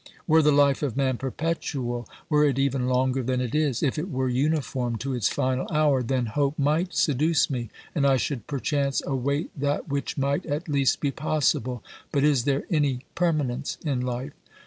[0.25, 4.09] Were the life of man perpetual, were it even longer than it is, if it
[4.09, 9.03] were uniform to its final hour, then hope might seduce me, and I should perchance
[9.05, 11.83] await that which might at least be possible.
[12.11, 14.33] But is there any permanence in life